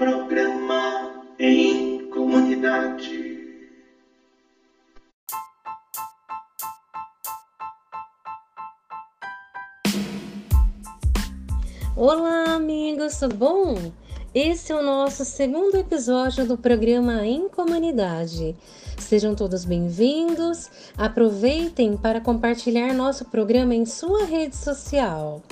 [0.00, 3.38] Programa em comunidade.
[11.94, 13.92] Olá, amigos, tudo bom?
[14.34, 18.56] Esse é o nosso segundo episódio do programa Em Comunidade.
[18.98, 20.70] Sejam todos bem-vindos.
[20.96, 25.42] Aproveitem para compartilhar nosso programa em sua rede social.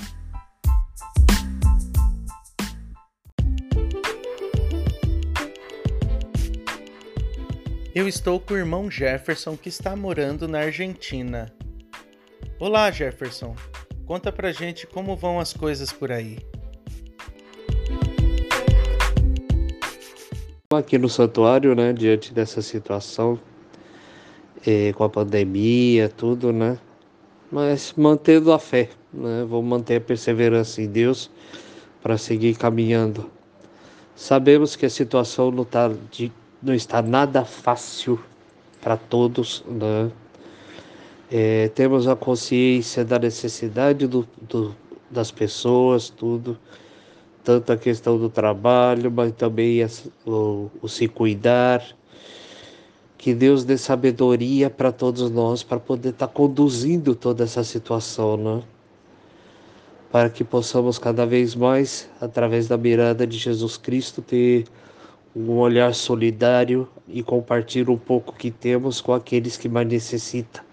[7.95, 11.51] Eu estou com o irmão Jefferson que está morando na Argentina.
[12.61, 13.57] Olá, Jefferson.
[14.05, 16.39] Conta pra gente como vão as coisas por aí.
[20.71, 23.41] Aqui no santuário, né, diante dessa situação,
[24.67, 26.79] eh, com a pandemia, tudo, né,
[27.51, 31.31] mas mantendo a fé, né, vou manter a perseverança em Deus
[32.03, 33.31] para seguir caminhando.
[34.15, 36.31] Sabemos que a situação não, tá de,
[36.63, 38.19] não está nada fácil
[38.81, 40.11] para todos, né,
[41.31, 44.75] é, temos a consciência da necessidade do, do,
[45.11, 46.59] das pessoas, tudo,
[47.45, 49.87] tanto a questão do trabalho, mas também
[50.27, 51.85] o, o se cuidar.
[53.19, 58.37] Que Deus dê sabedoria para todos nós, para poder estar tá conduzindo toda essa situação,
[58.37, 58.63] né?
[60.11, 64.65] Para que possamos cada vez mais, através da mirada de Jesus Cristo, ter
[65.39, 70.65] um olhar solidário e compartilhar um pouco que temos com aqueles que mais necessitam,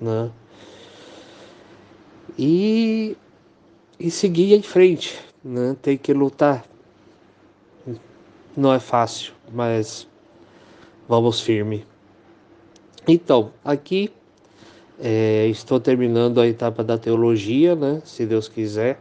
[0.00, 0.30] né?
[2.38, 3.16] E,
[4.00, 5.76] e seguir em frente, né?
[5.82, 6.64] Tem que lutar.
[8.56, 10.08] Não é fácil, mas
[11.06, 11.84] vamos firme.
[13.06, 14.10] Então, aqui
[14.98, 18.00] é, estou terminando a etapa da teologia, né?
[18.06, 18.98] Se Deus quiser,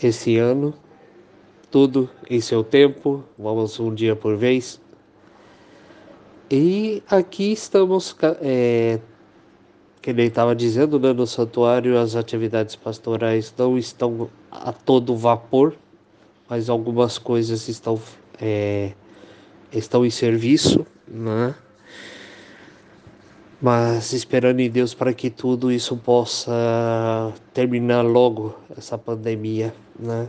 [0.00, 0.72] esse ano.
[1.76, 4.80] Tudo em seu tempo, vamos um dia por vez.
[6.50, 8.98] E aqui estamos é,
[10.00, 15.76] que ele estava dizendo, né, no santuário as atividades pastorais não estão a todo vapor,
[16.48, 18.00] mas algumas coisas estão,
[18.40, 18.92] é,
[19.70, 21.54] estão em serviço, né?
[23.60, 30.26] Mas esperando em Deus para que tudo isso possa terminar logo, essa pandemia, né?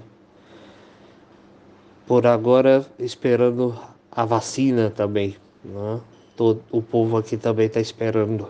[2.08, 3.78] Por agora, esperando
[4.10, 6.00] a vacina também, né?
[6.38, 8.50] Todo, o povo aqui também está esperando.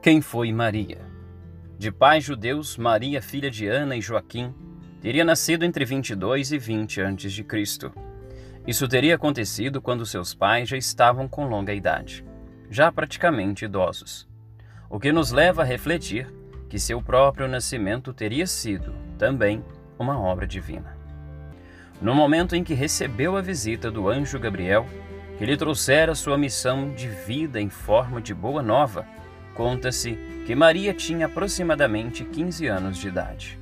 [0.00, 0.98] Quem foi Maria?
[1.76, 4.54] De pais judeus, Maria, filha de Ana e Joaquim,
[5.00, 7.90] teria nascido entre 22 e 20 a.C.
[8.64, 12.24] Isso teria acontecido quando seus pais já estavam com longa idade,
[12.70, 14.30] já praticamente idosos.
[14.92, 16.32] O que nos leva a refletir
[16.68, 19.64] que seu próprio nascimento teria sido, também,
[19.98, 20.96] uma obra divina.
[22.00, 24.86] No momento em que recebeu a visita do anjo Gabriel,
[25.36, 29.04] que lhe trouxera sua missão de vida em forma de boa nova,
[29.54, 30.16] Conta-se
[30.46, 33.58] que Maria tinha aproximadamente 15 anos de idade.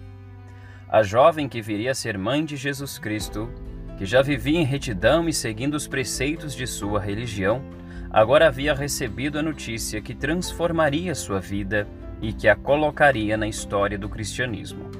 [0.88, 3.50] A jovem que viria a ser mãe de Jesus Cristo,
[3.98, 7.62] que já vivia em retidão e seguindo os preceitos de sua religião,
[8.10, 11.86] agora havia recebido a notícia que transformaria sua vida
[12.20, 14.90] e que a colocaria na história do cristianismo.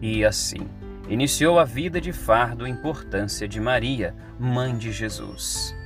[0.00, 0.66] E assim,
[1.08, 5.76] iniciou a vida de fardo importância de Maria, mãe de Jesus.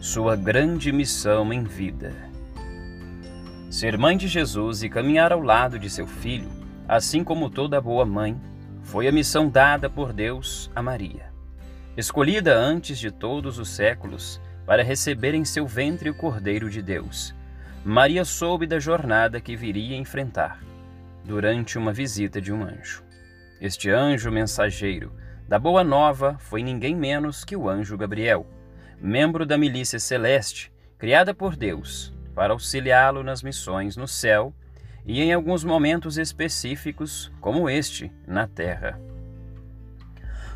[0.00, 2.14] Sua grande missão em vida.
[3.70, 6.50] Ser mãe de Jesus e caminhar ao lado de seu filho,
[6.86, 8.38] assim como toda boa mãe,
[8.82, 11.30] foi a missão dada por Deus a Maria.
[11.96, 14.40] Escolhida antes de todos os séculos
[14.70, 17.34] para receber em seu ventre o Cordeiro de Deus,
[17.84, 20.62] Maria soube da jornada que viria enfrentar
[21.24, 23.02] durante uma visita de um anjo.
[23.60, 25.12] Este anjo mensageiro
[25.48, 28.46] da Boa Nova foi ninguém menos que o anjo Gabriel,
[29.00, 34.54] membro da milícia celeste criada por Deus para auxiliá-lo nas missões no céu
[35.04, 39.00] e em alguns momentos específicos, como este, na terra.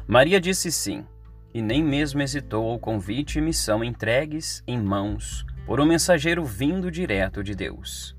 [0.06, 1.04] Maria disse sim,
[1.54, 6.90] e nem mesmo hesitou ao convite e missão entregues em mãos por um mensageiro vindo
[6.90, 8.16] direto de Deus.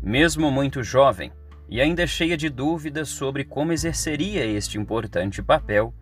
[0.00, 1.32] Mesmo muito jovem
[1.68, 5.92] e ainda cheia de dúvidas sobre como exerceria este importante papel,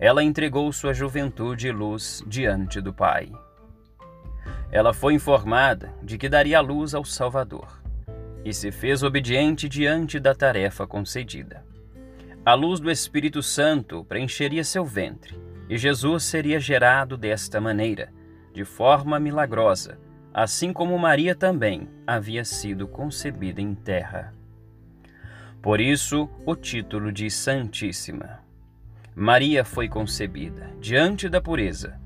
[0.00, 3.30] ela entregou sua juventude e luz diante do Pai
[4.70, 7.80] ela foi informada de que daria luz ao Salvador
[8.44, 11.64] e se fez obediente diante da tarefa concedida.
[12.44, 15.36] A luz do Espírito Santo preencheria seu ventre
[15.68, 18.12] e Jesus seria gerado desta maneira,
[18.52, 19.98] de forma milagrosa,
[20.32, 24.34] assim como Maria também havia sido concebida em terra.
[25.60, 28.40] Por isso, o título de Santíssima.
[29.14, 31.98] Maria foi concebida diante da pureza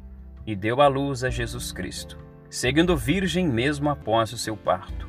[0.47, 2.17] e deu à luz a Jesus Cristo,
[2.49, 5.09] seguindo virgem mesmo após o seu parto.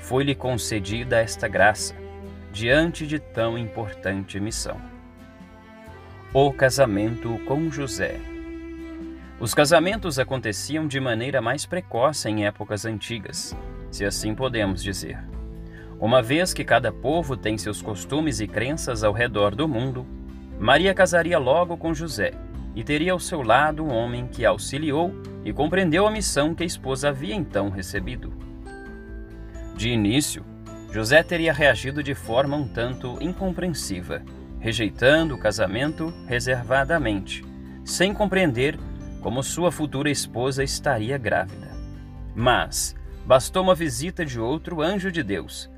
[0.00, 1.94] Foi-lhe concedida esta graça
[2.52, 4.80] diante de tão importante missão.
[6.32, 8.20] O casamento com José.
[9.40, 13.56] Os casamentos aconteciam de maneira mais precoce em épocas antigas,
[13.90, 15.18] se assim podemos dizer.
[15.98, 20.06] Uma vez que cada povo tem seus costumes e crenças ao redor do mundo,
[20.56, 22.32] Maria casaria logo com José
[22.76, 25.12] e teria ao seu lado um homem que auxiliou
[25.44, 28.32] e compreendeu a missão que a esposa havia então recebido.
[29.74, 30.44] De início,
[30.92, 34.22] José teria reagido de forma um tanto incompreensiva,
[34.60, 37.44] rejeitando o casamento reservadamente,
[37.84, 38.78] sem compreender
[39.20, 41.70] como sua futura esposa estaria grávida.
[42.34, 42.94] Mas
[43.26, 45.70] bastou uma visita de outro anjo de Deus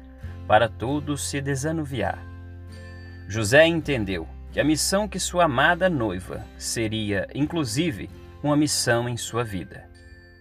[0.47, 2.19] para tudo se desanuviar.
[3.29, 8.11] José entendeu que a missão que sua amada noiva seria, inclusive,
[8.43, 9.89] uma missão em sua vida.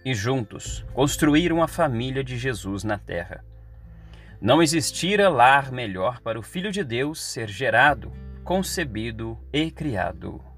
[0.04, 3.44] E juntos construíram a família de Jesus na terra.
[4.40, 8.12] Não existira lar melhor para o Filho de Deus ser gerado,
[8.44, 10.52] concebido e criado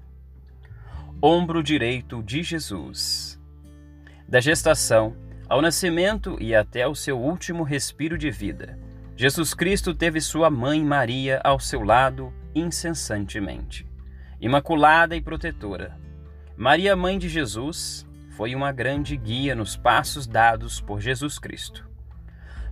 [1.21, 3.41] ombro direito de Jesus.
[4.27, 5.15] Da gestação
[5.47, 8.77] ao nascimento e até o seu último respiro de vida,
[9.15, 13.87] Jesus Cristo teve sua mãe Maria ao seu lado incessantemente.
[14.39, 15.97] Imaculada e protetora,
[16.55, 18.05] Maria, mãe de Jesus,
[18.37, 21.89] foi uma grande guia nos passos dados por Jesus Cristo.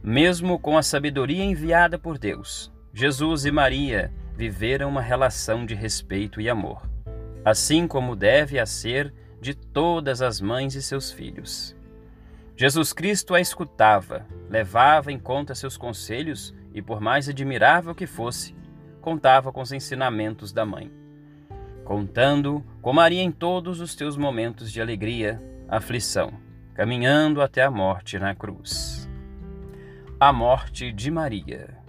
[0.03, 6.41] Mesmo com a sabedoria enviada por Deus, Jesus e Maria viveram uma relação de respeito
[6.41, 6.93] e amor
[7.43, 11.75] assim como deve a ser de todas as mães e seus filhos.
[12.55, 18.55] Jesus Cristo a escutava, levava em conta seus conselhos e, por mais admirável que fosse,
[19.01, 20.91] contava com os ensinamentos da mãe.
[21.83, 26.31] Contando com Maria em todos os teus momentos de alegria, aflição,
[26.73, 29.09] caminhando até a morte na cruz.
[30.19, 31.82] A morte de Maria.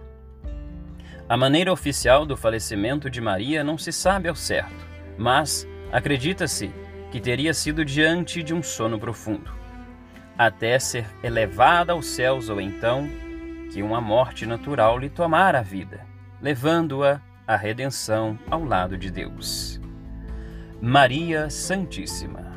[1.28, 6.70] A maneira oficial do falecimento de Maria não se sabe ao certo mas acredita-se
[7.10, 9.50] que teria sido diante de um sono profundo,
[10.36, 13.08] até ser elevada aos céus ou então
[13.72, 16.00] que uma morte natural lhe tomara a vida,
[16.40, 19.80] levando-a à redenção ao lado de Deus.
[20.80, 22.52] Maria Santíssima.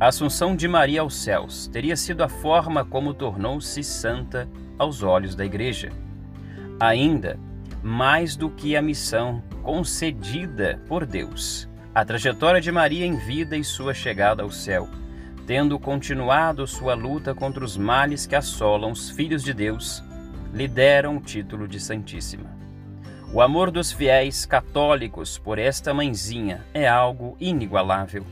[0.00, 4.48] A assunção de Maria aos céus teria sido a forma como tornou-se santa
[4.78, 5.90] aos olhos da Igreja.
[6.80, 7.38] Ainda
[7.84, 11.68] mais do que a missão concedida por Deus.
[11.94, 14.88] A trajetória de Maria em vida e sua chegada ao céu,
[15.46, 20.02] tendo continuado sua luta contra os males que assolam os filhos de Deus,
[20.54, 22.50] lhe deram o título de Santíssima.
[23.30, 28.24] O amor dos fiéis católicos por esta mãezinha é algo inigualável.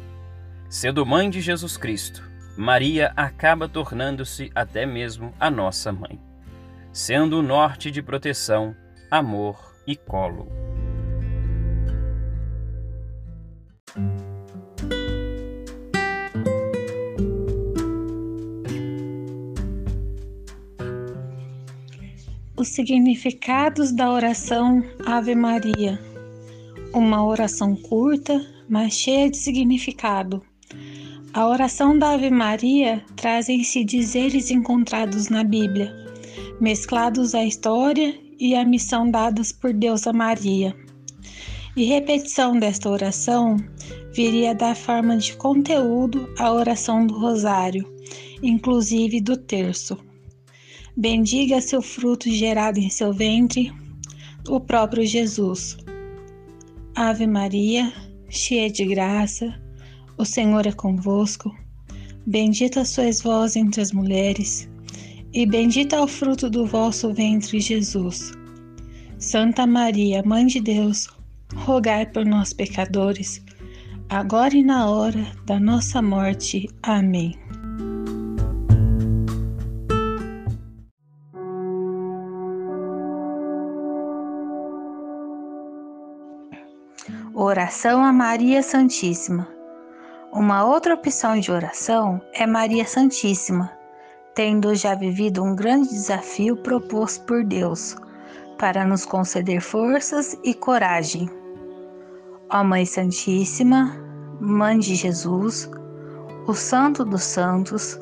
[0.66, 2.22] Sendo mãe de Jesus Cristo,
[2.56, 6.18] Maria acaba tornando-se até mesmo a nossa mãe,
[6.90, 8.74] sendo o norte de proteção
[9.12, 10.48] amor e colo.
[22.56, 26.00] Os significados da oração Ave Maria.
[26.94, 30.42] Uma oração curta, mas cheia de significado.
[31.34, 35.94] A oração da Ave Maria traz em si dizeres encontrados na Bíblia,
[36.58, 40.74] mesclados à história e a missão dadas por Deus a Maria.
[41.76, 43.56] E repetição desta oração
[44.12, 47.88] viria da forma de conteúdo a oração do Rosário,
[48.42, 49.96] inclusive do terço.
[50.96, 53.72] Bendiga seu fruto gerado em seu ventre,
[54.48, 55.76] o próprio Jesus.
[56.96, 57.92] Ave Maria,
[58.28, 59.54] cheia de graça,
[60.18, 61.56] o Senhor é convosco.
[62.26, 64.68] Bendita sois vós entre as mulheres
[65.32, 68.32] e bendito é o fruto do vosso ventre, Jesus.
[69.18, 71.08] Santa Maria, Mãe de Deus,
[71.54, 73.42] rogai por nós, pecadores,
[74.10, 76.68] agora e na hora da nossa morte.
[76.82, 77.34] Amém.
[87.34, 89.48] Oração a Maria Santíssima.
[90.32, 93.81] Uma outra opção de oração é Maria Santíssima
[94.34, 97.96] tendo já vivido um grande desafio proposto por Deus
[98.58, 101.28] para nos conceder forças e coragem.
[102.50, 103.96] Ó Mãe Santíssima,
[104.40, 105.70] Mãe de Jesus,
[106.46, 107.98] o Santo dos Santos,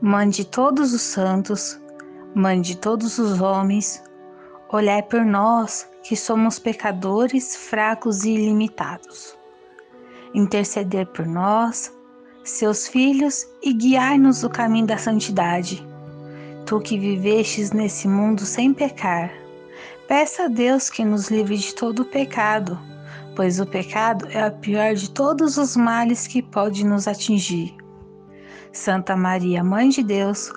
[0.00, 1.80] Mãe de todos os santos,
[2.34, 4.02] Mãe de todos os homens,
[4.70, 9.36] olhai por nós que somos pecadores, fracos e ilimitados.
[10.34, 11.92] Interceder por nós,
[12.44, 15.86] seus filhos, e guiai-nos no caminho da santidade.
[16.66, 19.32] Tu que vivestes nesse mundo sem pecar,
[20.08, 22.78] peça a Deus que nos livre de todo o pecado,
[23.34, 27.74] pois o pecado é o pior de todos os males que pode nos atingir.
[28.72, 30.52] Santa Maria, Mãe de Deus,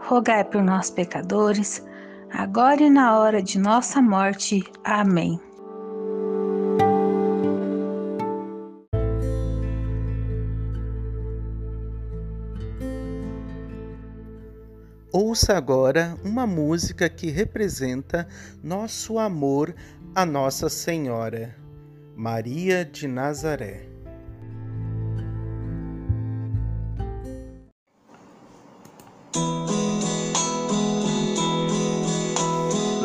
[0.00, 1.84] rogai por nós pecadores,
[2.30, 4.64] agora e na hora de nossa morte.
[4.84, 5.47] Amém.
[15.10, 18.28] Ouça agora uma música que representa
[18.62, 19.74] nosso amor
[20.14, 21.56] a Nossa Senhora,
[22.14, 23.88] Maria de Nazaré.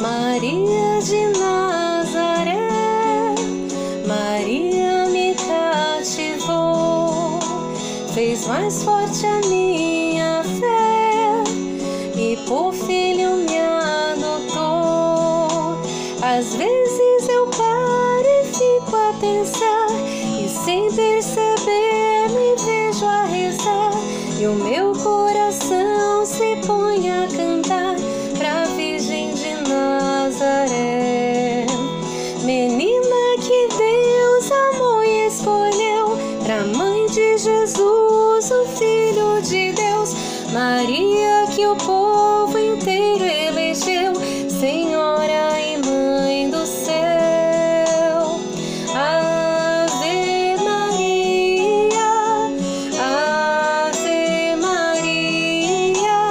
[0.01, 2.67] Maria de Nazaré,
[4.05, 7.39] Maria me cativou,
[8.13, 10.02] fez mais forte a minha
[40.53, 44.13] Maria que o povo inteiro elegeu,
[44.47, 48.39] Senhora e Mãe do céu.
[48.93, 52.11] Ave Maria,
[53.89, 56.21] Ave Maria,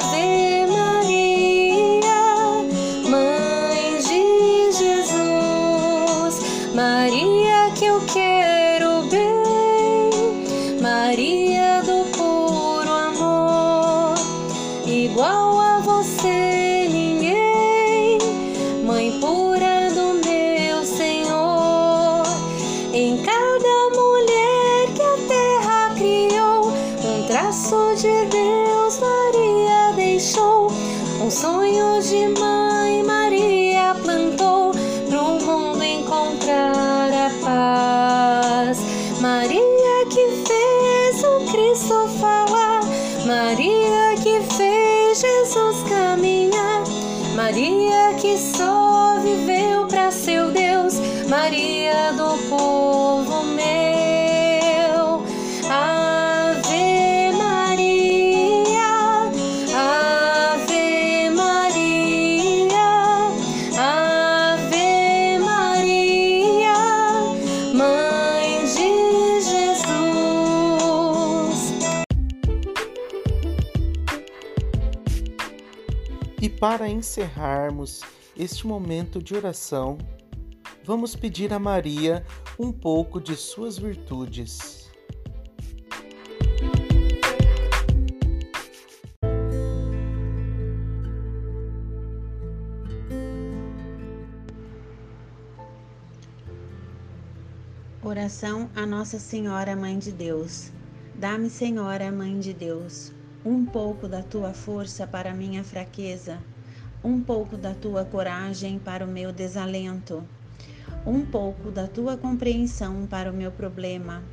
[0.00, 2.22] Ave Maria,
[3.10, 6.40] Mãe de Jesus,
[6.74, 8.55] Maria que eu quero
[47.46, 50.94] Maria que só viveu para seu Deus,
[51.28, 53.05] Maria do povo
[76.68, 78.00] para encerrarmos
[78.36, 79.96] este momento de oração,
[80.82, 82.26] vamos pedir a Maria
[82.58, 84.90] um pouco de suas virtudes.
[98.02, 100.72] Oração a Nossa Senhora Mãe de Deus.
[101.14, 103.12] Dá-me, Senhora, Mãe de Deus,
[103.44, 106.42] um pouco da tua força para minha fraqueza,
[107.06, 110.24] um pouco da tua coragem para o meu desalento,
[111.06, 114.24] um pouco da tua compreensão para o meu problema,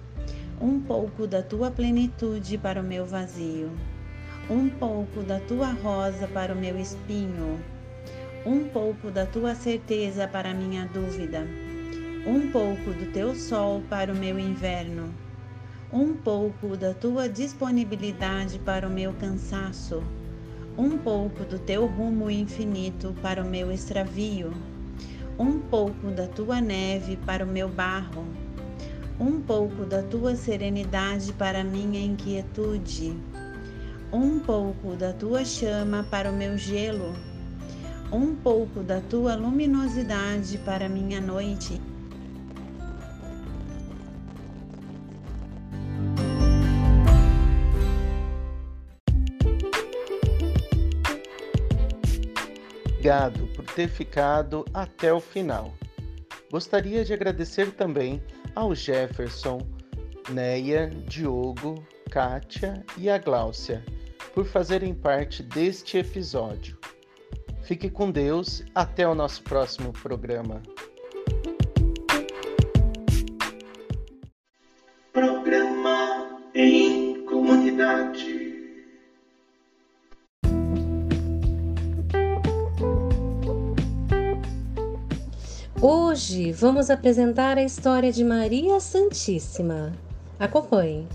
[0.60, 3.70] um pouco da tua plenitude para o meu vazio,
[4.50, 7.60] um pouco da tua rosa para o meu espinho,
[8.44, 11.46] um pouco da tua certeza para a minha dúvida.
[12.26, 15.14] Um pouco do teu sol para o meu inverno,
[15.92, 20.02] um pouco da tua disponibilidade para o meu cansaço,
[20.78, 24.52] um pouco do teu rumo infinito para o meu extravio,
[25.38, 28.26] um pouco da tua neve para o meu barro,
[29.20, 33.16] um pouco da tua serenidade para a minha inquietude,
[34.12, 37.14] um pouco da tua chama para o meu gelo,
[38.12, 41.80] um pouco da tua luminosidade para a minha noite.
[53.04, 55.74] Obrigado por ter ficado até o final.
[56.50, 58.24] Gostaria de agradecer também
[58.56, 59.60] ao Jefferson,
[60.30, 63.84] Neia, Diogo, Kátia e a Gláucia
[64.34, 66.78] por fazerem parte deste episódio.
[67.64, 70.62] Fique com Deus, até o nosso próximo programa.
[70.62, 70.93] Programa
[86.14, 89.92] Hoje vamos apresentar a história de Maria Santíssima.
[90.40, 91.08] Acompanhe.